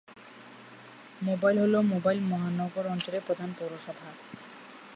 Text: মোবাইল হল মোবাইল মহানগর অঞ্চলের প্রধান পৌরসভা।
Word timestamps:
মোবাইল 1.21 1.57
হল 1.59 1.75
মোবাইল 1.93 2.19
মহানগর 2.21 2.85
অঞ্চলের 2.87 3.25
প্রধান 3.27 3.49
পৌরসভা। 3.59 4.09